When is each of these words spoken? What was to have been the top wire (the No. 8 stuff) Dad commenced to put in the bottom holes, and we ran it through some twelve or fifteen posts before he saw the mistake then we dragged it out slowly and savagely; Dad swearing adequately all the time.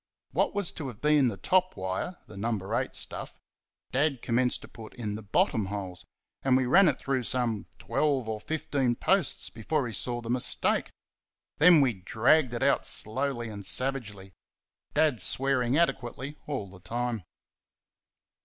What 0.31 0.55
was 0.55 0.71
to 0.71 0.87
have 0.87 0.99
been 0.99 1.27
the 1.27 1.37
top 1.37 1.77
wire 1.77 2.17
(the 2.25 2.35
No. 2.35 2.75
8 2.75 2.95
stuff) 2.95 3.37
Dad 3.91 4.23
commenced 4.23 4.63
to 4.63 4.67
put 4.67 4.95
in 4.95 5.13
the 5.13 5.21
bottom 5.21 5.67
holes, 5.67 6.05
and 6.41 6.57
we 6.57 6.65
ran 6.65 6.87
it 6.87 6.97
through 6.97 7.21
some 7.21 7.67
twelve 7.77 8.27
or 8.27 8.41
fifteen 8.41 8.95
posts 8.95 9.51
before 9.51 9.85
he 9.85 9.93
saw 9.93 10.19
the 10.19 10.27
mistake 10.31 10.89
then 11.59 11.81
we 11.81 11.93
dragged 11.93 12.51
it 12.55 12.63
out 12.63 12.83
slowly 12.83 13.47
and 13.49 13.63
savagely; 13.67 14.33
Dad 14.95 15.21
swearing 15.21 15.77
adequately 15.77 16.35
all 16.47 16.67
the 16.71 16.79
time. 16.79 17.23